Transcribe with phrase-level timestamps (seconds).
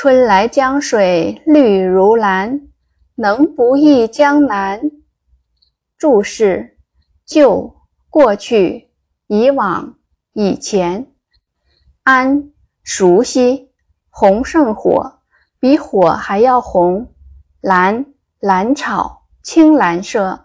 [0.00, 2.68] 春来江水绿如蓝，
[3.16, 4.80] 能不忆江南？
[5.96, 6.78] 注释：
[7.26, 7.74] 旧、
[8.08, 8.90] 过去、
[9.26, 9.96] 以往、
[10.34, 11.08] 以前。
[12.04, 12.52] 安，
[12.84, 13.72] 熟悉。
[14.08, 15.18] 红胜火，
[15.58, 17.12] 比火还要红。
[17.60, 18.06] 蓝，
[18.38, 20.44] 蓝草，青蓝色，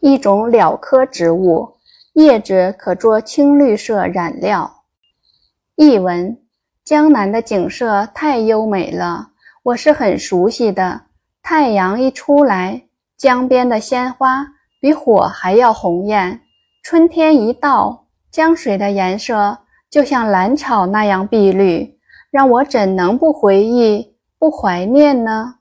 [0.00, 1.76] 一种蓼科植物，
[2.14, 4.82] 叶子可做青绿色染料。
[5.76, 6.41] 译文。
[6.84, 9.28] 江南的景色太优美了，
[9.62, 11.02] 我是很熟悉的。
[11.40, 12.82] 太阳一出来，
[13.16, 14.44] 江边的鲜花
[14.80, 16.40] 比火还要红艳。
[16.82, 21.98] 春天一到，江水的颜色就像蓝草那样碧绿，
[22.32, 25.58] 让我怎能不回忆、不怀念呢？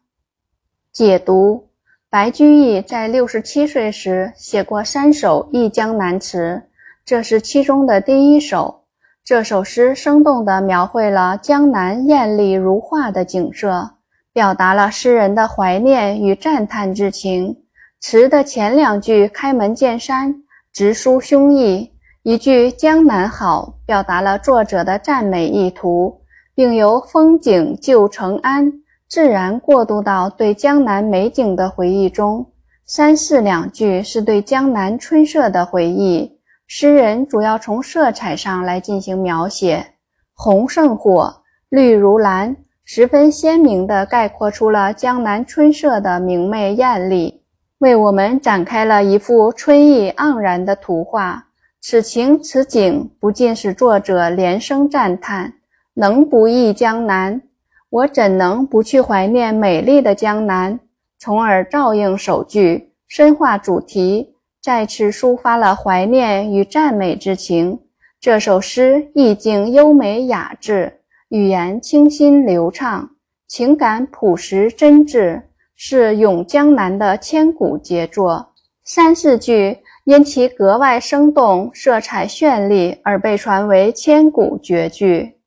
[0.91, 1.69] 解读：
[2.09, 6.63] 白居易在六十七岁时写过三首《忆江南》词，
[7.05, 8.80] 这是其中的第一首。
[9.23, 13.91] 这首诗生动地描绘了江南艳丽如画的景色，
[14.33, 17.55] 表达了诗人的怀念与赞叹之情。
[17.99, 20.35] 词的前两句开门见山，
[20.73, 21.91] 直抒胸臆；
[22.23, 26.21] 一句“江南好”，表达了作者的赞美意图，
[26.55, 28.73] 并由风景旧承安
[29.07, 32.43] 自然过渡到对江南美景的回忆中。
[32.87, 36.40] 三四两句是对江南春色的回忆。
[36.73, 39.87] 诗人主要从色彩上来进行描写，
[40.33, 42.55] 红胜火，绿如蓝，
[42.85, 47.43] 十分鲜明地概括出了江南春色的明媚艳丽，
[47.79, 51.47] 为我们展开了一幅春意盎然的图画。
[51.81, 55.55] 此情此景，不禁使作者连声赞叹
[55.95, 57.41] ：“能不忆江南？
[57.89, 60.79] 我怎能不去怀念美丽的江南？”
[61.19, 64.35] 从而照应首句，深化主题。
[64.61, 67.79] 再次抒发了怀念与赞美之情。
[68.19, 70.99] 这首诗意境优美雅致，
[71.29, 73.09] 语言清新流畅，
[73.47, 75.41] 情感朴实真挚，
[75.75, 78.53] 是咏江南的千古杰作。
[78.83, 85.37] 三四句因其格外生动、色彩绚丽而被传为千古绝句。